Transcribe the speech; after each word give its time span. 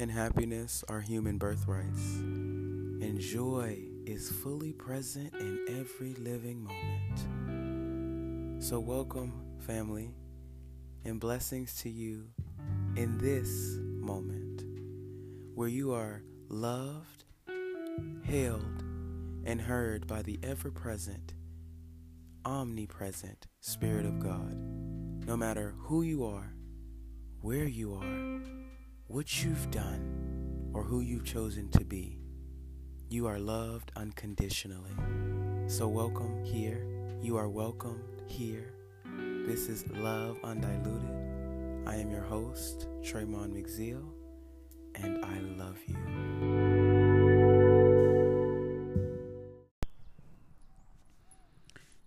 and 0.00 0.10
happiness 0.10 0.82
are 0.88 1.02
human 1.02 1.36
birthrights, 1.36 2.16
and 2.22 3.20
joy 3.20 3.78
is 4.06 4.30
fully 4.30 4.72
present 4.72 5.30
in 5.34 5.66
every 5.68 6.14
living 6.14 6.64
moment. 6.64 8.64
So, 8.64 8.80
welcome, 8.80 9.58
family, 9.58 10.14
and 11.04 11.20
blessings 11.20 11.74
to 11.82 11.90
you 11.90 12.30
in 12.96 13.18
this 13.18 13.76
moment 13.78 14.64
where 15.54 15.68
you 15.68 15.92
are 15.92 16.22
loved, 16.48 17.24
hailed, 18.22 18.82
and 19.44 19.60
heard 19.60 20.06
by 20.06 20.22
the 20.22 20.40
ever 20.42 20.70
present, 20.70 21.34
omnipresent 22.46 23.48
Spirit 23.60 24.06
of 24.06 24.18
God. 24.18 24.56
No 25.26 25.36
matter 25.36 25.74
who 25.76 26.00
you 26.00 26.24
are, 26.24 26.54
where 27.42 27.66
you 27.66 27.92
are, 27.92 28.40
what 29.10 29.42
you've 29.42 29.68
done, 29.72 30.70
or 30.72 30.84
who 30.84 31.00
you've 31.00 31.24
chosen 31.24 31.68
to 31.68 31.84
be, 31.84 32.16
you 33.08 33.26
are 33.26 33.40
loved 33.40 33.90
unconditionally. 33.96 34.94
So, 35.66 35.88
welcome 35.88 36.44
here. 36.44 36.86
You 37.20 37.36
are 37.36 37.48
welcomed 37.48 38.22
here. 38.28 38.72
This 39.48 39.68
is 39.68 39.84
Love 39.88 40.38
Undiluted. 40.44 41.88
I 41.88 41.96
am 41.96 42.08
your 42.08 42.22
host, 42.22 42.86
Tramon 43.02 43.50
McZeal, 43.52 44.04
and 44.94 45.24
I 45.24 45.40
love 45.58 45.78
you. 45.88 45.96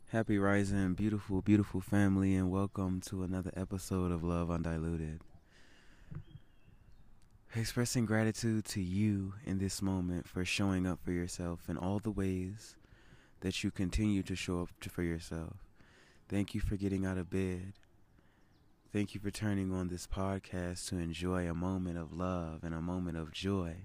Happy 0.08 0.38
rising, 0.38 0.94
beautiful, 0.94 1.42
beautiful 1.42 1.82
family, 1.82 2.34
and 2.34 2.50
welcome 2.50 3.02
to 3.08 3.24
another 3.24 3.52
episode 3.58 4.14
of 4.14 4.24
Love 4.24 4.50
Undiluted. 4.50 5.20
Expressing 7.56 8.06
gratitude 8.06 8.66
to 8.66 8.82
you 8.82 9.34
in 9.46 9.60
this 9.60 9.82
moment 9.82 10.28
for 10.28 10.44
showing 10.44 10.88
up 10.88 11.00
for 11.04 11.12
yourself 11.12 11.70
in 11.70 11.78
all 11.78 12.00
the 12.00 12.12
ways 12.12 12.76
that 13.42 13.64
you 13.64 13.70
continue 13.70 14.24
to 14.24 14.36
show 14.36 14.62
up 14.62 14.70
to, 14.82 14.90
for 14.90 15.04
yourself. 15.04 15.58
Thank 16.28 16.56
you 16.56 16.62
for 16.62 16.76
getting 16.78 17.06
out 17.06 17.18
of 17.18 17.30
bed. 17.30 17.74
Thank 18.92 19.14
you 19.14 19.22
for 19.22 19.30
turning 19.30 19.72
on 19.72 19.88
this 19.88 20.08
podcast 20.08 20.90
to 20.90 20.98
enjoy 20.98 21.48
a 21.48 21.54
moment 21.54 21.98
of 21.98 22.12
love 22.12 22.64
and 22.64 22.74
a 22.74 22.82
moment 22.82 23.18
of 23.18 23.32
joy. 23.32 23.76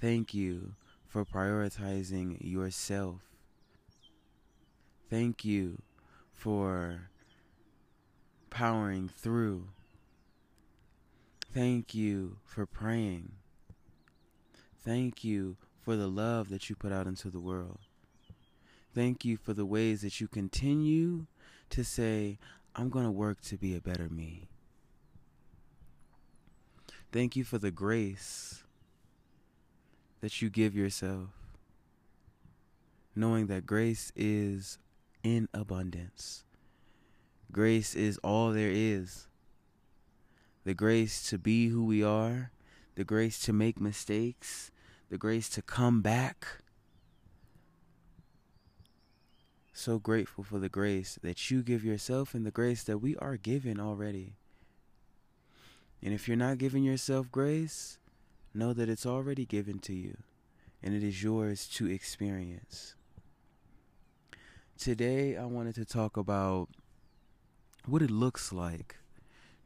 Thank 0.00 0.32
you 0.32 0.74
for 1.08 1.24
prioritizing 1.24 2.36
yourself 2.40 3.22
Thank 5.08 5.44
you 5.44 5.82
for 6.32 7.10
powering 8.50 9.08
through. 9.08 9.68
Thank 11.56 11.94
you 11.94 12.36
for 12.44 12.66
praying. 12.66 13.32
Thank 14.84 15.24
you 15.24 15.56
for 15.80 15.96
the 15.96 16.06
love 16.06 16.50
that 16.50 16.68
you 16.68 16.76
put 16.76 16.92
out 16.92 17.06
into 17.06 17.30
the 17.30 17.40
world. 17.40 17.78
Thank 18.94 19.24
you 19.24 19.38
for 19.38 19.54
the 19.54 19.64
ways 19.64 20.02
that 20.02 20.20
you 20.20 20.28
continue 20.28 21.24
to 21.70 21.82
say, 21.82 22.38
I'm 22.74 22.90
going 22.90 23.06
to 23.06 23.10
work 23.10 23.40
to 23.44 23.56
be 23.56 23.74
a 23.74 23.80
better 23.80 24.10
me. 24.10 24.50
Thank 27.10 27.36
you 27.36 27.42
for 27.44 27.56
the 27.56 27.70
grace 27.70 28.62
that 30.20 30.42
you 30.42 30.50
give 30.50 30.74
yourself, 30.74 31.30
knowing 33.14 33.46
that 33.46 33.64
grace 33.64 34.12
is 34.14 34.76
in 35.22 35.48
abundance. 35.54 36.44
Grace 37.50 37.94
is 37.94 38.18
all 38.18 38.50
there 38.50 38.70
is. 38.70 39.26
The 40.66 40.74
grace 40.74 41.22
to 41.30 41.38
be 41.38 41.68
who 41.68 41.84
we 41.84 42.02
are, 42.02 42.50
the 42.96 43.04
grace 43.04 43.38
to 43.42 43.52
make 43.52 43.80
mistakes, 43.80 44.72
the 45.08 45.16
grace 45.16 45.48
to 45.50 45.62
come 45.62 46.02
back. 46.02 46.44
So 49.72 50.00
grateful 50.00 50.42
for 50.42 50.58
the 50.58 50.68
grace 50.68 51.20
that 51.22 51.52
you 51.52 51.62
give 51.62 51.84
yourself 51.84 52.34
and 52.34 52.44
the 52.44 52.50
grace 52.50 52.82
that 52.82 52.98
we 52.98 53.14
are 53.18 53.36
given 53.36 53.78
already. 53.78 54.34
And 56.02 56.12
if 56.12 56.26
you're 56.26 56.36
not 56.36 56.58
giving 56.58 56.82
yourself 56.82 57.30
grace, 57.30 58.00
know 58.52 58.72
that 58.72 58.88
it's 58.88 59.06
already 59.06 59.46
given 59.46 59.78
to 59.78 59.94
you 59.94 60.16
and 60.82 60.96
it 60.96 61.04
is 61.04 61.22
yours 61.22 61.68
to 61.74 61.86
experience. 61.86 62.96
Today, 64.76 65.36
I 65.36 65.44
wanted 65.44 65.76
to 65.76 65.84
talk 65.84 66.16
about 66.16 66.70
what 67.86 68.02
it 68.02 68.10
looks 68.10 68.52
like 68.52 68.96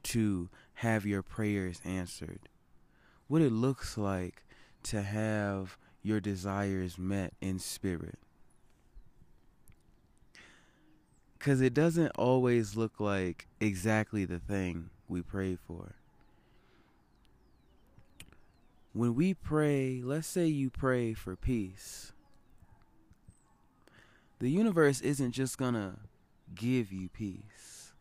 to 0.02 0.50
have 0.80 1.06
your 1.06 1.22
prayers 1.22 1.80
answered, 1.84 2.48
what 3.28 3.42
it 3.42 3.52
looks 3.52 3.96
like 3.96 4.42
to 4.82 5.02
have 5.02 5.76
your 6.02 6.20
desires 6.20 6.98
met 6.98 7.32
in 7.40 7.58
spirit. 7.58 8.18
Because 11.38 11.60
it 11.60 11.72
doesn't 11.72 12.12
always 12.16 12.76
look 12.76 13.00
like 13.00 13.46
exactly 13.60 14.24
the 14.24 14.38
thing 14.38 14.90
we 15.08 15.22
pray 15.22 15.56
for. 15.66 15.94
When 18.92 19.14
we 19.14 19.34
pray, 19.34 20.02
let's 20.02 20.26
say 20.26 20.46
you 20.46 20.68
pray 20.68 21.14
for 21.14 21.36
peace 21.36 22.12
the 24.40 24.50
universe 24.50 25.02
isn't 25.02 25.32
just 25.32 25.58
going 25.58 25.74
to 25.74 25.92
give 26.54 26.90
you 26.90 27.08
peace. 27.10 27.92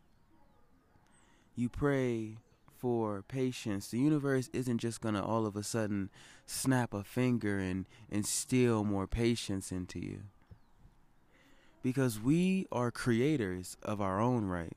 You 1.55 1.67
pray 1.67 2.37
for 2.79 3.23
patience. 3.27 3.89
The 3.89 3.99
universe 3.99 4.49
isn't 4.53 4.77
just 4.77 5.01
going 5.01 5.15
to 5.15 5.23
all 5.23 5.45
of 5.45 5.55
a 5.55 5.63
sudden 5.63 6.09
snap 6.45 6.93
a 6.93 7.03
finger 7.03 7.59
and 7.59 7.85
instill 8.09 8.83
more 8.83 9.07
patience 9.07 9.71
into 9.71 9.99
you. 9.99 10.21
Because 11.83 12.19
we 12.19 12.67
are 12.71 12.91
creators 12.91 13.77
of 13.83 14.01
our 14.01 14.19
own 14.19 14.45
right, 14.45 14.75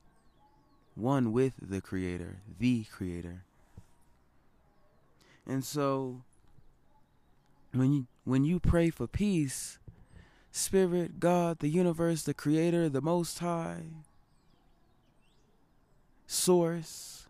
one 0.94 1.32
with 1.32 1.54
the 1.60 1.80
Creator, 1.80 2.38
the 2.58 2.84
Creator. 2.84 3.44
And 5.46 5.64
so, 5.64 6.22
when 7.72 7.92
you, 7.92 8.06
when 8.24 8.44
you 8.44 8.60
pray 8.60 8.90
for 8.90 9.06
peace, 9.06 9.78
Spirit, 10.52 11.18
God, 11.18 11.60
the 11.60 11.68
universe, 11.68 12.22
the 12.22 12.34
Creator, 12.34 12.90
the 12.90 13.00
Most 13.00 13.38
High, 13.38 13.84
Source, 16.26 17.21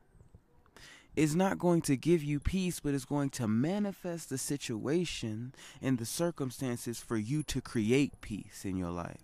is 1.17 1.37
not 1.37 1.59
going 1.59 1.83
to 1.83 1.97
give 1.97 2.23
you 2.23 2.41
peace, 2.41 2.81
but 2.81 2.95
is 2.95 3.05
going 3.05 3.31
to 3.31 3.47
manifest 3.47 4.31
the 4.31 4.39
situation 4.39 5.55
and 5.81 5.99
the 5.99 6.07
circumstances 6.07 6.99
for 6.99 7.17
you 7.17 7.43
to 7.43 7.61
create 7.61 8.21
peace 8.21 8.65
in 8.65 8.77
your 8.77 8.91
life. 8.91 9.21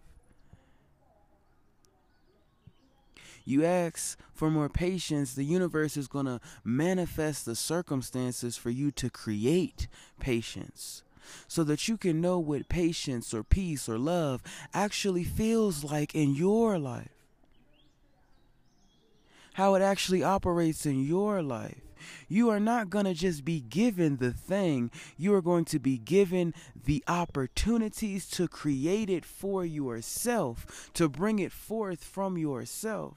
You 3.45 3.65
ask 3.65 4.19
for 4.35 4.51
more 4.51 4.69
patience, 4.69 5.33
the 5.33 5.45
universe 5.45 5.97
is 5.97 6.07
going 6.07 6.27
to 6.27 6.41
manifest 6.65 7.47
the 7.47 7.57
circumstances 7.57 8.59
for 8.59 8.69
you 8.69 8.91
to 8.91 9.09
create 9.09 9.89
patience 10.21 11.03
so 11.47 11.65
that 11.65 11.89
you 11.89 11.97
can 11.97 12.21
know 12.21 12.39
what 12.39 12.69
patience 12.69 13.33
or 13.33 13.43
peace 13.43 13.89
or 13.89 13.99
love 13.99 14.43
actually 14.75 15.25
feels 15.25 15.83
like 15.83 16.15
in 16.15 16.35
your 16.35 16.79
life. 16.79 17.18
How 19.59 19.75
it 19.75 19.83
actually 19.83 20.23
operates 20.23 20.87
in 20.87 21.05
your 21.05 21.43
life. 21.43 21.81
You 22.29 22.49
are 22.49 22.61
not 22.61 22.91
going 22.91 23.07
to 23.07 23.13
just 23.13 23.45
be 23.45 23.59
given 23.59 24.19
the 24.19 24.31
thing, 24.31 24.93
you 25.17 25.35
are 25.35 25.43
going 25.43 25.65
to 25.65 25.81
be 25.81 25.99
given 25.99 26.55
the 26.85 27.03
opportunities 27.09 28.31
to 28.31 28.47
create 28.47 29.11
it 29.11 29.25
for 29.25 29.65
yourself, 29.65 30.93
to 30.95 31.09
bring 31.09 31.41
it 31.41 31.51
forth 31.51 32.05
from 32.05 32.39
yourself. 32.39 33.17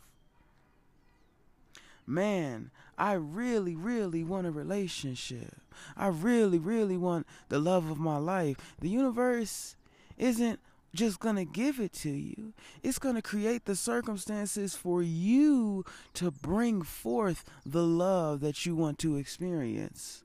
Man, 2.07 2.71
I 2.97 3.13
really, 3.13 3.75
really 3.75 4.23
want 4.23 4.47
a 4.47 4.51
relationship. 4.51 5.57
I 5.95 6.07
really, 6.07 6.57
really 6.57 6.97
want 6.97 7.27
the 7.49 7.59
love 7.59 7.91
of 7.91 7.99
my 7.99 8.17
life. 8.17 8.57
The 8.79 8.89
universe 8.89 9.75
isn't 10.17 10.59
just 10.93 11.19
going 11.19 11.35
to 11.37 11.45
give 11.45 11.79
it 11.79 11.93
to 11.93 12.09
you, 12.09 12.53
it's 12.83 12.99
going 12.99 13.15
to 13.15 13.21
create 13.21 13.65
the 13.65 13.75
circumstances 13.75 14.75
for 14.75 15.01
you 15.01 15.85
to 16.15 16.31
bring 16.31 16.81
forth 16.81 17.43
the 17.65 17.83
love 17.83 18.41
that 18.41 18.65
you 18.65 18.75
want 18.75 18.99
to 18.99 19.15
experience. 19.15 20.23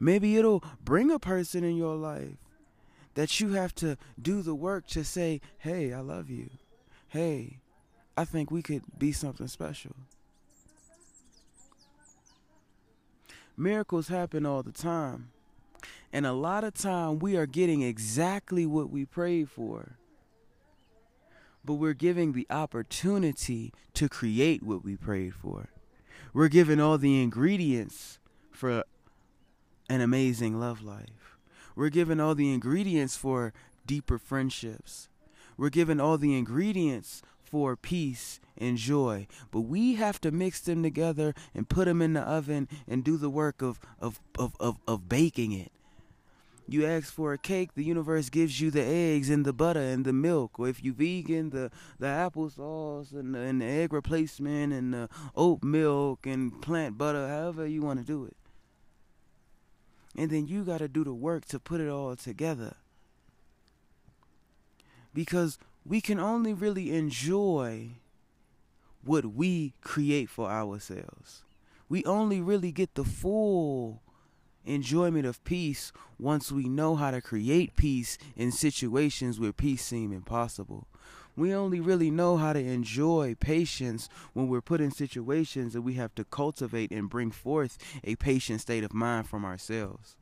Maybe 0.00 0.36
it'll 0.36 0.64
bring 0.84 1.10
a 1.10 1.18
person 1.18 1.64
in 1.64 1.76
your 1.76 1.96
life 1.96 2.36
that 3.14 3.38
you 3.38 3.52
have 3.52 3.74
to 3.76 3.96
do 4.20 4.42
the 4.42 4.54
work 4.54 4.86
to 4.88 5.04
say, 5.04 5.40
hey, 5.58 5.92
I 5.92 6.00
love 6.00 6.28
you. 6.28 6.50
Hey, 7.08 7.58
I 8.16 8.24
think 8.24 8.50
we 8.50 8.62
could 8.62 8.82
be 8.98 9.12
something 9.12 9.46
special. 9.46 9.94
miracles 13.56 14.08
happen 14.08 14.46
all 14.46 14.62
the 14.62 14.72
time. 14.72 15.30
And 16.14 16.24
a 16.24 16.32
lot 16.32 16.62
of 16.62 16.74
time 16.74 17.18
we 17.18 17.36
are 17.36 17.44
getting 17.44 17.82
exactly 17.82 18.66
what 18.66 18.88
we 18.88 19.04
prayed 19.04 19.50
for. 19.50 19.98
But 21.64 21.74
we're 21.74 21.92
giving 21.92 22.32
the 22.32 22.46
opportunity 22.50 23.72
to 23.94 24.08
create 24.08 24.62
what 24.62 24.84
we 24.84 24.96
prayed 24.96 25.34
for. 25.34 25.70
We're 26.32 26.46
given 26.46 26.78
all 26.78 26.98
the 26.98 27.20
ingredients 27.20 28.20
for 28.52 28.84
an 29.90 30.00
amazing 30.00 30.60
love 30.60 30.82
life. 30.84 31.36
We're 31.74 31.88
given 31.88 32.20
all 32.20 32.36
the 32.36 32.54
ingredients 32.54 33.16
for 33.16 33.52
deeper 33.84 34.16
friendships. 34.16 35.08
We're 35.56 35.68
given 35.68 35.98
all 35.98 36.16
the 36.16 36.38
ingredients 36.38 37.22
for 37.42 37.74
peace 37.74 38.38
and 38.56 38.76
joy. 38.76 39.26
But 39.50 39.62
we 39.62 39.94
have 39.94 40.20
to 40.20 40.30
mix 40.30 40.60
them 40.60 40.84
together 40.84 41.34
and 41.52 41.68
put 41.68 41.86
them 41.86 42.00
in 42.00 42.12
the 42.12 42.22
oven 42.22 42.68
and 42.86 43.02
do 43.02 43.16
the 43.16 43.30
work 43.30 43.62
of, 43.62 43.80
of, 44.00 44.20
of, 44.38 44.54
of, 44.60 44.78
of 44.86 45.08
baking 45.08 45.50
it. 45.50 45.72
You 46.66 46.86
ask 46.86 47.12
for 47.12 47.32
a 47.34 47.38
cake, 47.38 47.74
the 47.74 47.84
universe 47.84 48.30
gives 48.30 48.58
you 48.60 48.70
the 48.70 48.82
eggs 48.82 49.28
and 49.28 49.44
the 49.44 49.52
butter 49.52 49.80
and 49.80 50.04
the 50.04 50.14
milk. 50.14 50.58
Or 50.58 50.68
if 50.68 50.82
you 50.82 50.94
vegan, 50.94 51.50
the, 51.50 51.70
the 51.98 52.06
applesauce 52.06 53.12
and 53.12 53.34
the, 53.34 53.40
and 53.40 53.60
the 53.60 53.66
egg 53.66 53.92
replacement 53.92 54.72
and 54.72 54.94
the 54.94 55.08
oat 55.36 55.62
milk 55.62 56.26
and 56.26 56.62
plant 56.62 56.96
butter, 56.96 57.28
however 57.28 57.66
you 57.66 57.82
want 57.82 58.00
to 58.00 58.06
do 58.06 58.24
it. 58.24 58.36
And 60.16 60.30
then 60.30 60.46
you 60.46 60.64
got 60.64 60.78
to 60.78 60.88
do 60.88 61.04
the 61.04 61.12
work 61.12 61.44
to 61.46 61.58
put 61.58 61.80
it 61.80 61.88
all 61.88 62.16
together. 62.16 62.76
Because 65.12 65.58
we 65.84 66.00
can 66.00 66.18
only 66.18 66.54
really 66.54 66.96
enjoy 66.96 67.90
what 69.04 69.26
we 69.26 69.74
create 69.82 70.30
for 70.30 70.48
ourselves. 70.48 71.42
We 71.88 72.04
only 72.04 72.40
really 72.40 72.72
get 72.72 72.94
the 72.94 73.04
full 73.04 74.00
enjoyment 74.64 75.26
of 75.26 75.42
peace 75.44 75.92
once 76.18 76.50
we 76.50 76.68
know 76.68 76.96
how 76.96 77.10
to 77.10 77.20
create 77.20 77.76
peace 77.76 78.18
in 78.36 78.52
situations 78.52 79.38
where 79.38 79.52
peace 79.52 79.84
seems 79.84 80.14
impossible. 80.14 80.86
We 81.36 81.52
only 81.52 81.80
really 81.80 82.10
know 82.10 82.36
how 82.36 82.52
to 82.52 82.60
enjoy 82.60 83.34
patience 83.40 84.08
when 84.32 84.48
we're 84.48 84.60
put 84.60 84.80
in 84.80 84.92
situations 84.92 85.72
that 85.72 85.82
we 85.82 85.94
have 85.94 86.14
to 86.14 86.24
cultivate 86.24 86.92
and 86.92 87.10
bring 87.10 87.32
forth 87.32 87.76
a 88.04 88.14
patient 88.16 88.60
state 88.60 88.84
of 88.84 88.94
mind 88.94 89.28
from 89.28 89.44
ourselves. 89.44 90.16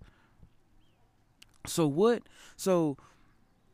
So 1.67 1.87
what 1.87 2.23
so 2.57 2.97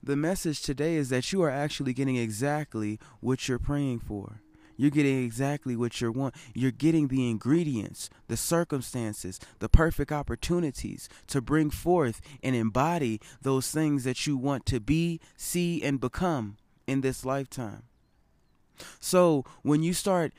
the 0.02 0.16
message 0.16 0.62
today 0.62 0.96
is 0.96 1.08
that 1.10 1.32
you 1.32 1.42
are 1.42 1.50
actually 1.50 1.92
getting 1.92 2.16
exactly 2.16 2.98
what 3.20 3.48
you're 3.48 3.58
praying 3.58 4.00
for. 4.00 4.40
You're 4.78 4.90
getting 4.90 5.24
exactly 5.24 5.76
what 5.76 6.00
you 6.00 6.12
want. 6.12 6.34
You're 6.54 6.70
getting 6.70 7.08
the 7.08 7.28
ingredients, 7.28 8.08
the 8.28 8.36
circumstances, 8.36 9.40
the 9.58 9.68
perfect 9.68 10.12
opportunities 10.12 11.08
to 11.26 11.42
bring 11.42 11.68
forth 11.68 12.22
and 12.42 12.54
embody 12.54 13.20
those 13.42 13.70
things 13.70 14.04
that 14.04 14.26
you 14.26 14.36
want 14.36 14.64
to 14.66 14.80
be, 14.80 15.20
see, 15.36 15.82
and 15.82 16.00
become 16.00 16.56
in 16.86 17.00
this 17.00 17.24
lifetime. 17.24 17.82
So 19.00 19.44
when 19.62 19.82
you 19.82 19.92
start 19.92 20.32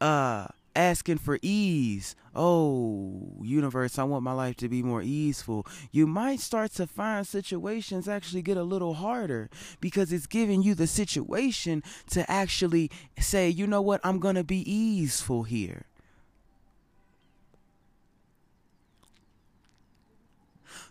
uh 0.00 0.46
asking 0.78 1.18
for 1.18 1.38
ease. 1.42 2.14
Oh, 2.34 3.36
universe, 3.42 3.98
I 3.98 4.04
want 4.04 4.22
my 4.22 4.32
life 4.32 4.56
to 4.58 4.68
be 4.68 4.82
more 4.82 5.02
easeful. 5.02 5.66
You 5.90 6.06
might 6.06 6.38
start 6.38 6.72
to 6.74 6.86
find 6.86 7.26
situations 7.26 8.08
actually 8.08 8.42
get 8.42 8.56
a 8.56 8.62
little 8.62 8.94
harder 8.94 9.50
because 9.80 10.12
it's 10.12 10.28
giving 10.28 10.62
you 10.62 10.74
the 10.76 10.86
situation 10.86 11.82
to 12.10 12.30
actually 12.30 12.90
say, 13.18 13.48
you 13.48 13.66
know 13.66 13.82
what, 13.82 14.00
I'm 14.04 14.20
going 14.20 14.36
to 14.36 14.44
be 14.44 14.62
easeful 14.70 15.42
here. 15.42 15.86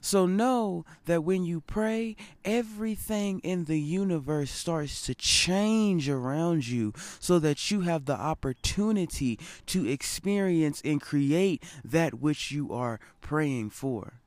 So 0.07 0.25
know 0.25 0.86
that 1.04 1.25
when 1.25 1.44
you 1.44 1.59
pray, 1.59 2.15
everything 2.45 3.39
in 3.39 3.65
the 3.65 3.77
universe 3.77 4.50
starts 4.50 5.01
to 5.01 5.13
change 5.13 6.07
around 6.07 6.65
you 6.65 6.94
so 7.19 7.39
that 7.39 7.69
you 7.69 7.81
have 7.81 8.06
the 8.06 8.15
opportunity 8.15 9.38
to 9.65 9.86
experience 9.86 10.81
and 10.86 11.01
create 11.01 11.62
that 11.83 12.21
which 12.21 12.54
you 12.54 12.71
are 12.71 13.01
praying 13.19 13.71
for. 13.71 14.21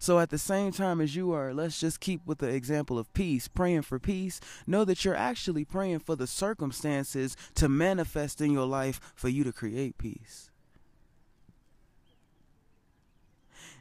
So 0.00 0.18
at 0.18 0.30
the 0.30 0.36
same 0.36 0.72
time 0.72 1.00
as 1.00 1.14
you 1.14 1.30
are, 1.30 1.54
let's 1.54 1.78
just 1.78 2.00
keep 2.00 2.26
with 2.26 2.38
the 2.38 2.48
example 2.48 2.98
of 2.98 3.14
peace, 3.14 3.46
praying 3.46 3.82
for 3.82 4.00
peace, 4.00 4.40
know 4.66 4.84
that 4.84 5.04
you're 5.04 5.14
actually 5.14 5.64
praying 5.64 6.00
for 6.00 6.16
the 6.16 6.26
circumstances 6.26 7.36
to 7.54 7.68
manifest 7.68 8.40
in 8.40 8.50
your 8.50 8.66
life 8.66 8.98
for 9.14 9.28
you 9.28 9.44
to 9.44 9.52
create 9.52 9.96
peace. 9.96 10.49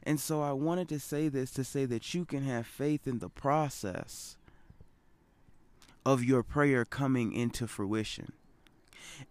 And 0.04 0.20
so 0.20 0.42
I 0.42 0.52
wanted 0.54 0.90
to 0.90 1.00
say 1.00 1.28
this 1.28 1.52
to 1.52 1.64
say 1.64 1.86
that 1.86 2.14
you 2.14 2.26
can 2.26 2.44
have 2.44 2.66
faith 2.66 3.08
in 3.08 3.20
the 3.20 3.30
process 3.30 4.38
of 6.06 6.24
your 6.24 6.44
prayer 6.44 6.86
coming 6.86 7.34
into 7.34 7.68
fruition. 7.68 8.32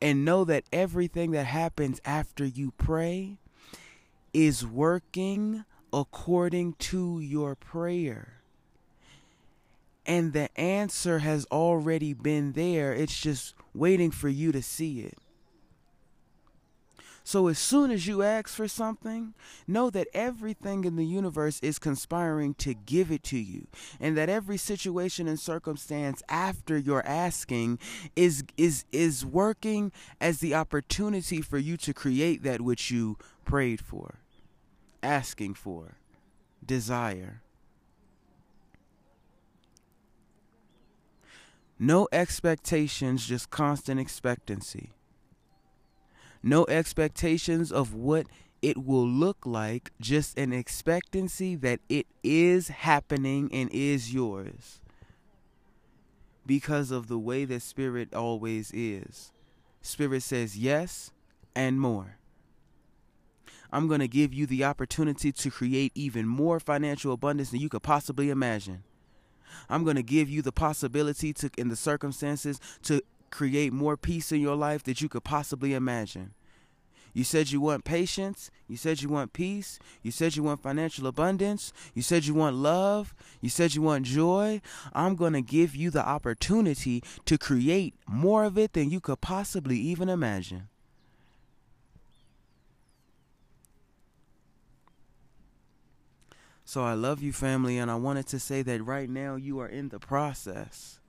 And 0.03 0.25
know 0.25 0.45
that 0.45 0.65
everything 0.73 1.31
that 1.31 1.47
happens 1.47 2.01
after 2.05 2.45
you 2.45 2.73
pray 2.77 3.39
is 4.33 4.67
working 4.67 5.65
according 5.93 6.75
to 6.75 7.21
your 7.21 7.55
prayer. 7.55 8.35
And 10.05 10.33
the 10.33 10.49
answer 10.59 11.21
has 11.21 11.47
already 11.51 12.13
been 12.13 12.53
there. 12.53 12.93
It's 12.93 13.19
just 13.19 13.55
waiting 13.75 14.11
for 14.11 14.29
you 14.29 14.53
to 14.53 14.63
see 14.63 15.01
it. 15.01 15.19
So 17.29 17.49
as 17.49 17.59
soon 17.59 17.91
as 17.91 18.07
you 18.07 18.23
ask 18.23 18.49
for 18.49 18.69
something, 18.69 19.35
know 19.67 19.91
that 19.91 20.09
everything 20.15 20.85
in 20.87 20.97
the 20.97 21.05
universe 21.05 21.61
is 21.61 21.79
conspiring 21.79 22.55
to 22.55 22.73
give 22.73 23.11
it 23.11 23.23
to 23.25 23.37
you, 23.37 23.67
and 24.01 24.17
that 24.17 24.31
every 24.31 24.57
situation 24.57 25.29
and 25.29 25.39
circumstance 25.39 26.23
after 26.31 26.79
your 26.79 27.05
asking 27.05 27.81
is 28.17 28.45
is 28.57 28.87
is 28.93 29.27
working 29.27 29.93
as 30.23 30.39
the 30.39 30.55
opportunity 30.55 31.43
for 31.43 31.59
you 31.59 31.77
to 31.77 31.93
create 31.93 32.45
that 32.45 32.63
which 32.63 32.91
you 32.91 33.19
prayed 33.45 33.83
for, 33.83 34.21
asking 35.03 35.53
for, 35.53 35.99
desire. 36.65 37.43
No 41.79 42.09
expectations, 42.11 43.27
just 43.27 43.51
constant 43.51 44.01
expectancy 44.01 44.93
no 46.43 46.67
expectations 46.69 47.73
of 47.73 47.95
what 47.95 48.27
it 48.61 48.85
will 48.85 49.07
look 49.07 49.47
like, 49.47 49.93
just 50.01 50.37
an 50.39 50.53
expectancy 50.53 51.55
that 51.57 51.81
it 51.89 52.07
is 52.23 52.69
happening 52.69 53.49
and 53.53 53.71
is 53.73 54.13
yours. 54.13 54.81
Because 56.47 56.91
of 56.91 57.09
the 57.09 57.19
way 57.19 57.45
that 57.45 57.63
Spirit 57.63 58.15
always 58.15 58.71
is. 58.73 59.33
Spirit 59.83 60.23
says 60.23 60.57
yes 60.57 61.13
and 61.55 61.81
more. 61.81 62.19
I'm 63.71 63.87
going 63.87 64.01
to 64.01 64.09
give 64.09 64.33
you 64.33 64.47
the 64.47 64.65
opportunity 64.65 65.31
to 65.31 65.51
create 65.51 65.93
even 65.95 66.27
more 66.27 66.59
financial 66.59 67.13
abundance 67.13 67.51
than 67.51 67.61
you 67.61 67.69
could 67.69 67.83
possibly 67.83 68.31
imagine. 68.31 68.83
I'm 69.69 69.85
going 69.85 69.97
to 69.97 70.03
give 70.03 70.29
you 70.29 70.43
the 70.43 70.53
possibility 70.53 71.33
to, 71.35 71.51
in 71.59 71.69
the 71.69 71.77
circumstances, 71.77 72.61
to 72.85 73.03
create 73.31 73.73
more 73.73 73.97
peace 73.97 74.33
in 74.33 74.41
your 74.41 74.57
life 74.57 74.83
that 74.85 75.01
you 75.01 75.09
could 75.09 75.25
possibly 75.25 75.75
imagine. 75.75 76.35
You 77.13 77.25
said 77.25 77.51
you 77.51 77.61
want 77.61 77.85
patience. 77.85 78.51
You 78.69 78.77
said 78.77 79.03
you 79.03 79.09
want 79.09 79.33
peace. 79.33 79.79
You 80.03 80.11
said 80.11 80.37
you 80.37 80.43
want 80.43 80.63
financial 80.63 81.07
abundance. 81.07 81.73
You 81.95 82.03
said 82.03 82.27
you 82.27 82.35
want 82.35 82.57
love. 82.57 83.15
You 83.41 83.49
said 83.49 83.75
you 83.75 83.83
want 83.83 84.05
joy. 84.05 84.61
I'm 84.93 85.17
going 85.17 85.33
to 85.33 85.41
give 85.41 85.75
you 85.75 85.91
the 85.91 86.07
opportunity 86.07 87.03
to 87.25 87.39
create 87.39 87.95
more 88.07 88.45
of 88.45 88.57
it 88.57 88.73
than 88.75 88.91
you 88.91 89.01
could 89.01 89.21
possibly 89.21 89.79
even 89.79 90.09
imagine. 90.09 90.69
So 96.65 96.85
I 96.85 96.93
love 96.93 97.23
you, 97.23 97.33
family, 97.33 97.79
and 97.79 97.91
I 97.91 97.95
wanted 97.95 98.27
to 98.27 98.39
say 98.39 98.61
that 98.61 98.85
right 98.85 99.09
now 99.09 99.37
you 99.37 99.59
are 99.59 99.67
in 99.67 99.89
the 99.89 99.99
process 99.99 101.01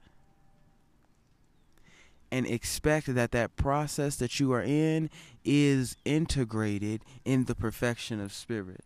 and 2.31 2.45
expect 2.45 3.13
that 3.13 3.31
that 3.31 3.55
process 3.55 4.15
that 4.17 4.39
you 4.39 4.51
are 4.53 4.61
in 4.61 5.09
is 5.43 5.97
integrated 6.05 7.03
in 7.25 7.45
the 7.45 7.55
perfection 7.55 8.19
of 8.19 8.33
spirit. 8.33 8.83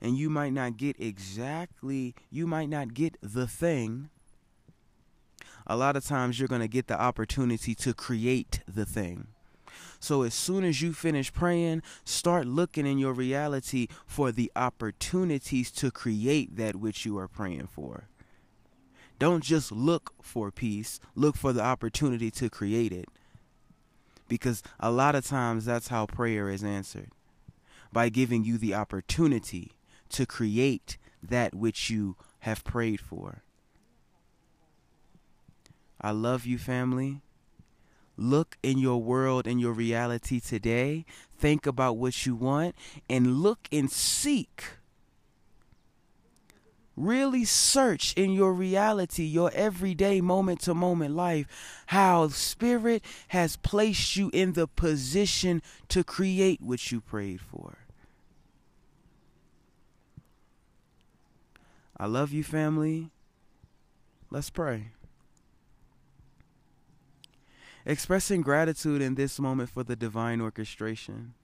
And 0.00 0.16
you 0.16 0.28
might 0.28 0.52
not 0.52 0.76
get 0.76 0.96
exactly, 0.98 2.14
you 2.30 2.46
might 2.46 2.68
not 2.68 2.94
get 2.94 3.16
the 3.22 3.46
thing. 3.46 4.10
A 5.66 5.76
lot 5.76 5.96
of 5.96 6.04
times 6.04 6.38
you're 6.38 6.48
going 6.48 6.60
to 6.60 6.68
get 6.68 6.88
the 6.88 7.00
opportunity 7.00 7.74
to 7.76 7.94
create 7.94 8.60
the 8.66 8.84
thing. 8.84 9.28
So 10.00 10.22
as 10.22 10.34
soon 10.34 10.64
as 10.64 10.82
you 10.82 10.92
finish 10.92 11.32
praying, 11.32 11.82
start 12.04 12.46
looking 12.48 12.86
in 12.86 12.98
your 12.98 13.12
reality 13.12 13.86
for 14.04 14.32
the 14.32 14.50
opportunities 14.56 15.70
to 15.72 15.92
create 15.92 16.56
that 16.56 16.74
which 16.74 17.06
you 17.06 17.16
are 17.18 17.28
praying 17.28 17.68
for. 17.68 18.08
Don't 19.18 19.44
just 19.44 19.70
look 19.72 20.14
for 20.22 20.50
peace, 20.50 21.00
look 21.14 21.36
for 21.36 21.52
the 21.52 21.62
opportunity 21.62 22.30
to 22.32 22.50
create 22.50 22.92
it. 22.92 23.08
Because 24.28 24.62
a 24.80 24.90
lot 24.90 25.14
of 25.14 25.26
times 25.26 25.64
that's 25.64 25.88
how 25.88 26.06
prayer 26.06 26.48
is 26.48 26.64
answered 26.64 27.10
by 27.92 28.08
giving 28.08 28.44
you 28.44 28.58
the 28.58 28.74
opportunity 28.74 29.72
to 30.10 30.26
create 30.26 30.98
that 31.22 31.54
which 31.54 31.90
you 31.90 32.16
have 32.40 32.64
prayed 32.64 33.00
for. 33.00 33.42
I 36.00 36.10
love 36.10 36.46
you, 36.46 36.58
family. 36.58 37.22
look 38.16 38.56
in 38.62 38.78
your 38.78 39.02
world 39.02 39.46
and 39.46 39.60
your 39.60 39.72
reality 39.72 40.40
today, 40.40 41.04
think 41.38 41.66
about 41.66 41.96
what 41.96 42.26
you 42.26 42.34
want, 42.34 42.74
and 43.08 43.38
look 43.38 43.68
and 43.72 43.90
seek. 43.90 44.64
Really 46.96 47.44
search 47.44 48.12
in 48.14 48.32
your 48.32 48.52
reality, 48.52 49.24
your 49.24 49.50
everyday 49.54 50.20
moment 50.20 50.60
to 50.62 50.74
moment 50.74 51.16
life, 51.16 51.46
how 51.86 52.28
Spirit 52.28 53.02
has 53.28 53.56
placed 53.56 54.16
you 54.16 54.30
in 54.34 54.52
the 54.52 54.66
position 54.66 55.62
to 55.88 56.04
create 56.04 56.60
what 56.60 56.92
you 56.92 57.00
prayed 57.00 57.40
for. 57.40 57.78
I 61.96 62.06
love 62.06 62.32
you, 62.32 62.44
family. 62.44 63.10
Let's 64.30 64.50
pray. 64.50 64.88
Expressing 67.86 68.42
gratitude 68.42 69.00
in 69.00 69.14
this 69.14 69.40
moment 69.40 69.70
for 69.70 69.82
the 69.82 69.96
divine 69.96 70.40
orchestration. 70.40 71.34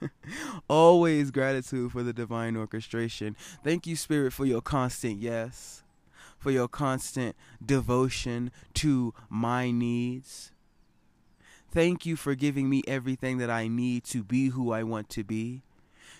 Always 0.68 1.30
gratitude 1.30 1.92
for 1.92 2.02
the 2.02 2.12
divine 2.12 2.56
orchestration. 2.56 3.36
Thank 3.64 3.86
you, 3.86 3.96
Spirit, 3.96 4.32
for 4.32 4.44
your 4.44 4.60
constant 4.60 5.20
yes, 5.20 5.82
for 6.38 6.50
your 6.50 6.68
constant 6.68 7.36
devotion 7.64 8.50
to 8.74 9.14
my 9.28 9.70
needs. 9.70 10.52
Thank 11.72 12.04
you 12.04 12.16
for 12.16 12.34
giving 12.34 12.68
me 12.68 12.82
everything 12.88 13.38
that 13.38 13.50
I 13.50 13.68
need 13.68 14.04
to 14.04 14.24
be 14.24 14.48
who 14.48 14.72
I 14.72 14.82
want 14.82 15.08
to 15.10 15.22
be 15.22 15.62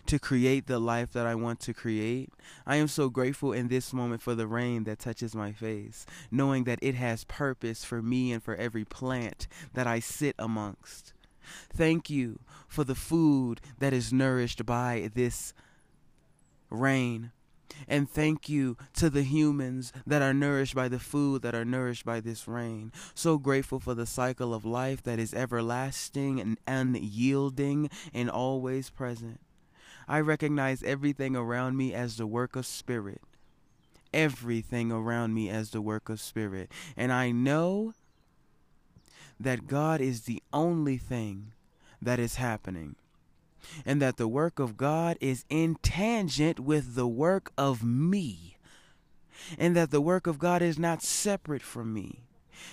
to 0.06 0.18
create 0.18 0.66
the 0.66 0.78
life 0.78 1.12
that 1.12 1.26
I 1.26 1.34
want 1.34 1.60
to 1.60 1.74
create. 1.74 2.30
I 2.66 2.76
am 2.76 2.88
so 2.88 3.08
grateful 3.08 3.52
in 3.52 3.68
this 3.68 3.92
moment 3.92 4.22
for 4.22 4.34
the 4.34 4.46
rain 4.46 4.84
that 4.84 4.98
touches 4.98 5.34
my 5.34 5.52
face, 5.52 6.06
knowing 6.30 6.64
that 6.64 6.78
it 6.82 6.94
has 6.94 7.24
purpose 7.24 7.84
for 7.84 8.02
me 8.02 8.32
and 8.32 8.42
for 8.42 8.54
every 8.56 8.84
plant 8.84 9.46
that 9.74 9.86
I 9.86 10.00
sit 10.00 10.34
amongst. 10.38 11.12
Thank 11.72 12.10
you 12.10 12.40
for 12.68 12.84
the 12.84 12.94
food 12.94 13.60
that 13.78 13.92
is 13.92 14.12
nourished 14.12 14.64
by 14.64 15.10
this 15.14 15.52
rain. 16.70 17.32
And 17.88 18.08
thank 18.08 18.48
you 18.48 18.76
to 18.94 19.10
the 19.10 19.22
humans 19.22 19.92
that 20.06 20.22
are 20.22 20.34
nourished 20.34 20.74
by 20.74 20.88
the 20.88 20.98
food 20.98 21.42
that 21.42 21.54
are 21.54 21.64
nourished 21.64 22.04
by 22.04 22.20
this 22.20 22.46
rain. 22.46 22.92
So 23.14 23.38
grateful 23.38 23.80
for 23.80 23.94
the 23.94 24.06
cycle 24.06 24.52
of 24.52 24.64
life 24.64 25.02
that 25.04 25.18
is 25.18 25.34
everlasting 25.34 26.40
and 26.40 26.58
unyielding 26.66 27.90
and 28.12 28.30
always 28.30 28.90
present. 28.90 29.40
I 30.08 30.20
recognize 30.20 30.82
everything 30.82 31.36
around 31.36 31.76
me 31.76 31.94
as 31.94 32.16
the 32.16 32.26
work 32.26 32.56
of 32.56 32.66
spirit. 32.66 33.20
Everything 34.12 34.90
around 34.90 35.34
me 35.34 35.48
as 35.48 35.70
the 35.70 35.80
work 35.80 36.08
of 36.08 36.20
spirit. 36.20 36.72
And 36.96 37.12
I 37.12 37.30
know 37.30 37.94
that 39.40 39.66
God 39.66 40.00
is 40.00 40.22
the 40.22 40.42
only 40.52 40.98
thing 40.98 41.52
that 42.00 42.20
is 42.20 42.36
happening. 42.36 42.94
And 43.84 44.00
that 44.00 44.16
the 44.16 44.28
work 44.28 44.58
of 44.58 44.76
God 44.76 45.16
is 45.20 45.44
in 45.50 45.76
tangent 45.82 46.60
with 46.60 46.94
the 46.94 47.08
work 47.08 47.52
of 47.58 47.82
me. 47.82 48.56
And 49.58 49.74
that 49.74 49.90
the 49.90 50.00
work 50.00 50.26
of 50.26 50.38
God 50.38 50.62
is 50.62 50.78
not 50.78 51.02
separate 51.02 51.62
from 51.62 51.92
me 51.92 52.20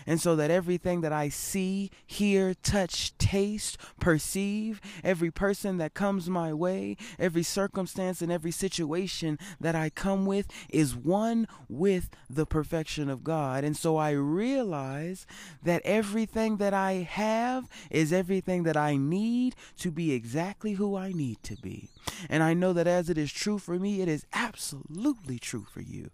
and 0.06 0.20
so 0.20 0.36
that 0.36 0.52
everything 0.52 1.02
that 1.02 1.14
I 1.14 1.30
see, 1.30 1.92
hear, 2.06 2.54
touch, 2.54 3.18
taste, 3.18 3.78
perceive, 4.00 4.82
every 5.04 5.32
person 5.32 5.78
that 5.78 5.94
comes 5.94 6.30
my 6.30 6.54
way, 6.54 6.98
every 7.20 7.44
circumstance 7.44 8.22
and 8.22 8.32
every 8.32 8.52
situation 8.52 9.40
that 9.60 9.76
I 9.76 9.90
come 9.90 10.26
with 10.26 10.48
is 10.70 10.96
one 10.96 11.48
with 11.70 12.10
the 12.30 12.46
perfection 12.46 13.10
of 13.10 13.24
God. 13.24 13.64
And 13.64 13.76
so 13.76 13.98
I 13.98 14.12
realize 14.12 15.26
that 15.64 15.82
everything 15.86 16.58
that 16.58 16.74
I 16.74 17.08
have 17.10 17.68
is 17.90 18.14
everything 18.14 18.64
that 18.64 18.78
I 18.78 18.96
need 18.98 19.56
to 19.80 19.92
be 19.92 20.12
exactly 20.14 20.74
who 20.74 20.96
I 20.96 21.12
need 21.12 21.44
to 21.44 21.56
be. 21.56 21.90
And 22.30 22.44
I 22.44 22.54
know 22.54 22.74
that 22.74 22.88
as 22.88 23.10
it 23.10 23.18
is 23.18 23.32
true 23.32 23.60
for 23.60 23.78
me, 23.78 24.02
it 24.02 24.08
is 24.08 24.26
absolutely 24.34 25.40
true 25.40 25.66
for 25.70 25.82
you 25.82 26.12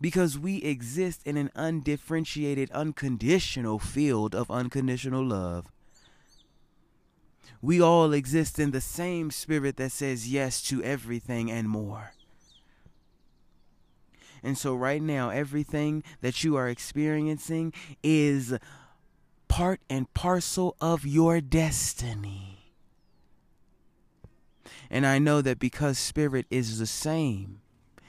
because 0.00 0.38
we 0.38 0.58
exist 0.58 1.22
in 1.26 1.36
an 1.36 1.50
undifferentiated, 1.54 2.70
unconditional 2.70 3.78
field 3.78 4.34
of 4.34 4.50
unconditional 4.50 5.24
love. 5.24 5.66
We 7.60 7.80
all 7.80 8.12
exist 8.12 8.58
in 8.58 8.70
the 8.70 8.80
same 8.80 9.30
spirit 9.30 9.76
that 9.78 9.90
says 9.90 10.30
yes 10.30 10.62
to 10.62 10.82
everything 10.82 11.50
and 11.50 11.68
more. 11.68 12.12
And 14.42 14.56
so, 14.56 14.74
right 14.74 15.02
now, 15.02 15.30
everything 15.30 16.04
that 16.20 16.44
you 16.44 16.54
are 16.54 16.68
experiencing 16.68 17.72
is 18.04 18.56
part 19.48 19.80
and 19.90 20.12
parcel 20.14 20.76
of 20.80 21.04
your 21.04 21.40
destiny. 21.40 22.72
And 24.90 25.04
I 25.04 25.18
know 25.18 25.42
that 25.42 25.58
because 25.58 25.98
spirit 25.98 26.46
is 26.50 26.78
the 26.78 26.86
same, 26.86 27.60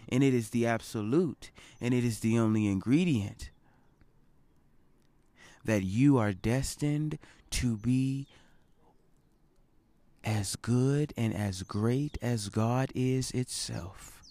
and 0.10 0.24
it 0.24 0.34
is 0.34 0.50
the 0.50 0.66
absolute, 0.66 1.52
and 1.80 1.94
it 1.94 2.04
is 2.04 2.20
the 2.20 2.38
only 2.38 2.68
ingredient 2.68 3.52
that 5.64 5.84
you 5.84 6.18
are 6.18 6.34
destined 6.34 7.20
to 7.52 7.78
be 7.78 8.28
as 10.24 10.56
good 10.56 11.14
and 11.16 11.34
as 11.34 11.64
great 11.64 12.18
as 12.22 12.50
God 12.50 12.92
is 12.96 13.32
itself. 13.32 14.22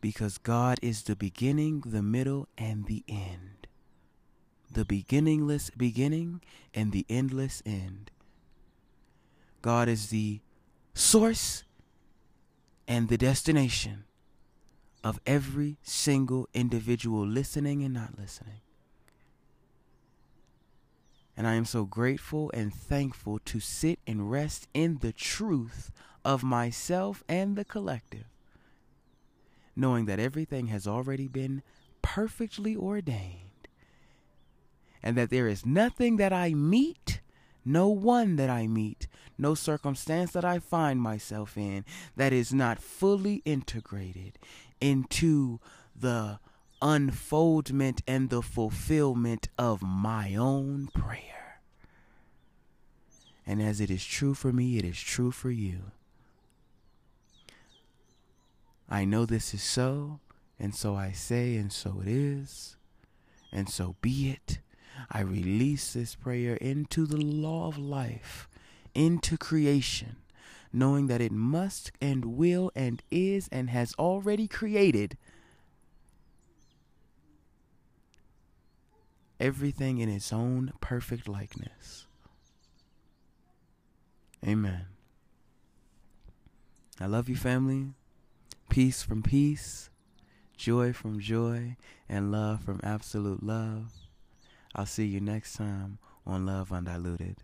Because 0.00 0.38
God 0.38 0.78
is 0.82 1.02
the 1.02 1.16
beginning, 1.16 1.82
the 1.86 2.02
middle, 2.02 2.48
and 2.58 2.86
the 2.86 3.02
end. 3.08 3.66
The 4.70 4.84
beginningless 4.84 5.70
beginning 5.70 6.42
and 6.74 6.92
the 6.92 7.06
endless 7.08 7.62
end. 7.64 8.10
God 9.62 9.88
is 9.88 10.10
the 10.10 10.40
source 10.92 11.64
and 12.86 13.08
the 13.08 13.18
destination 13.18 14.04
of 15.02 15.20
every 15.26 15.76
single 15.82 16.48
individual 16.54 17.26
listening 17.26 17.82
and 17.82 17.92
not 17.92 18.18
listening. 18.18 18.60
And 21.36 21.46
I 21.46 21.54
am 21.54 21.64
so 21.64 21.84
grateful 21.84 22.50
and 22.54 22.72
thankful 22.72 23.40
to 23.46 23.60
sit 23.60 23.98
and 24.06 24.30
rest 24.30 24.68
in 24.72 24.98
the 24.98 25.12
truth 25.12 25.90
of 26.24 26.42
myself 26.42 27.24
and 27.28 27.56
the 27.56 27.64
collective, 27.64 28.26
knowing 29.74 30.06
that 30.06 30.20
everything 30.20 30.68
has 30.68 30.86
already 30.86 31.26
been 31.26 31.62
perfectly 32.02 32.76
ordained, 32.76 33.68
and 35.02 35.16
that 35.16 35.30
there 35.30 35.48
is 35.48 35.66
nothing 35.66 36.16
that 36.16 36.32
I 36.32 36.54
meet 36.54 37.13
no 37.64 37.88
one 37.88 38.36
that 38.36 38.50
I 38.50 38.66
meet, 38.66 39.06
no 39.38 39.54
circumstance 39.54 40.32
that 40.32 40.44
I 40.44 40.58
find 40.58 41.00
myself 41.00 41.56
in 41.56 41.84
that 42.16 42.32
is 42.32 42.52
not 42.52 42.80
fully 42.80 43.42
integrated 43.44 44.38
into 44.80 45.60
the 45.98 46.38
unfoldment 46.82 48.02
and 48.06 48.28
the 48.28 48.42
fulfillment 48.42 49.48
of 49.58 49.82
my 49.82 50.34
own 50.34 50.88
prayer. 50.94 51.60
And 53.46 53.62
as 53.62 53.80
it 53.80 53.90
is 53.90 54.04
true 54.04 54.34
for 54.34 54.52
me, 54.52 54.78
it 54.78 54.84
is 54.84 55.00
true 55.00 55.30
for 55.30 55.50
you. 55.50 55.92
I 58.88 59.04
know 59.04 59.24
this 59.24 59.54
is 59.54 59.62
so, 59.62 60.20
and 60.58 60.74
so 60.74 60.94
I 60.94 61.12
say, 61.12 61.56
and 61.56 61.72
so 61.72 62.00
it 62.02 62.08
is, 62.08 62.76
and 63.52 63.68
so 63.68 63.96
be 64.00 64.30
it. 64.30 64.58
I 65.10 65.20
release 65.20 65.92
this 65.92 66.14
prayer 66.14 66.56
into 66.56 67.06
the 67.06 67.16
law 67.16 67.68
of 67.68 67.78
life, 67.78 68.48
into 68.94 69.36
creation, 69.36 70.16
knowing 70.72 71.06
that 71.06 71.20
it 71.20 71.32
must 71.32 71.92
and 72.00 72.36
will 72.36 72.70
and 72.74 73.02
is 73.10 73.48
and 73.52 73.70
has 73.70 73.94
already 73.98 74.48
created 74.48 75.16
everything 79.38 79.98
in 79.98 80.08
its 80.08 80.32
own 80.32 80.72
perfect 80.80 81.28
likeness. 81.28 82.06
Amen. 84.46 84.86
I 87.00 87.06
love 87.06 87.28
you, 87.28 87.36
family. 87.36 87.88
Peace 88.68 89.02
from 89.02 89.22
peace, 89.22 89.90
joy 90.56 90.92
from 90.92 91.20
joy, 91.20 91.76
and 92.08 92.30
love 92.30 92.62
from 92.62 92.80
absolute 92.82 93.42
love. 93.42 94.03
I'll 94.74 94.86
see 94.86 95.06
you 95.06 95.20
next 95.20 95.54
time 95.54 95.98
on 96.26 96.46
Love 96.46 96.70
Undiluted. 96.70 97.36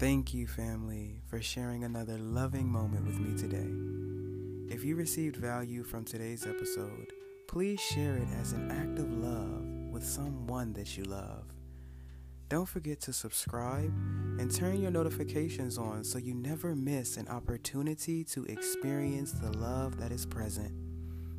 Thank 0.00 0.34
you, 0.34 0.46
family, 0.46 1.22
for 1.28 1.40
sharing 1.40 1.84
another 1.84 2.18
loving 2.18 2.68
moment 2.68 3.06
with 3.06 3.20
me 3.20 3.38
today. 3.38 4.74
If 4.74 4.84
you 4.84 4.96
received 4.96 5.36
value 5.36 5.84
from 5.84 6.04
today's 6.04 6.44
episode, 6.46 7.12
please 7.46 7.80
share 7.80 8.16
it 8.16 8.28
as 8.40 8.52
an 8.52 8.70
act 8.70 8.98
of 8.98 9.10
love 9.12 9.64
with 9.92 10.04
someone 10.04 10.72
that 10.72 10.96
you 10.98 11.04
love. 11.04 11.53
Don't 12.50 12.68
forget 12.68 13.00
to 13.02 13.12
subscribe 13.12 13.92
and 14.38 14.54
turn 14.54 14.80
your 14.80 14.90
notifications 14.90 15.78
on 15.78 16.04
so 16.04 16.18
you 16.18 16.34
never 16.34 16.74
miss 16.76 17.16
an 17.16 17.26
opportunity 17.28 18.22
to 18.24 18.44
experience 18.44 19.32
the 19.32 19.56
love 19.56 19.98
that 19.98 20.12
is 20.12 20.26
present. 20.26 20.72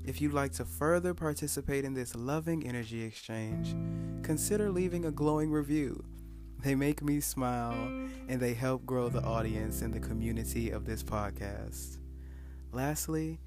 If 0.03 0.19
you'd 0.19 0.33
like 0.33 0.51
to 0.53 0.65
further 0.65 1.13
participate 1.13 1.85
in 1.85 1.93
this 1.93 2.15
loving 2.15 2.65
energy 2.65 3.03
exchange, 3.03 3.75
consider 4.23 4.71
leaving 4.71 5.05
a 5.05 5.11
glowing 5.11 5.51
review. 5.51 6.03
They 6.63 6.73
make 6.73 7.03
me 7.03 7.19
smile 7.19 7.73
and 8.27 8.39
they 8.39 8.55
help 8.55 8.85
grow 8.85 9.07
the 9.07 9.23
audience 9.23 9.83
and 9.83 9.93
the 9.93 9.99
community 9.99 10.71
of 10.71 10.85
this 10.85 11.03
podcast. 11.03 11.99
Lastly, 12.71 13.39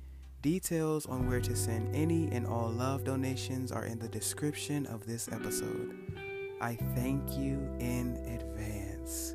details 0.43 1.07
on 1.07 1.29
where 1.29 1.41
to 1.41 1.57
send 1.57 1.95
any 1.95 2.29
and 2.31 2.47
all 2.47 2.71
love 2.71 3.03
donations 3.03 3.73
are 3.73 3.85
in 3.85 3.99
the 3.99 4.09
description 4.09 4.87
of 4.87 5.07
this 5.07 5.29
episode. 5.33 6.18
I 6.61 6.75
thank 6.97 7.39
you 7.39 7.69
in 7.79 8.17
advance. 8.27 9.35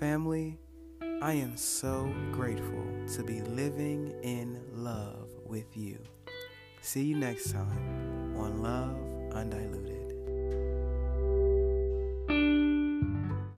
Family, 0.00 0.58
I 1.22 1.32
am 1.32 1.56
so 1.56 2.12
grateful 2.32 2.84
to 3.14 3.22
be 3.22 3.40
living 3.42 4.12
in 4.22 4.60
love 4.72 5.30
with 5.46 5.76
you. 5.76 5.98
See 6.80 7.04
you 7.04 7.16
next 7.16 7.52
time 7.52 8.36
on 8.36 8.60
Love 8.60 8.96
Undiluted. 9.32 10.03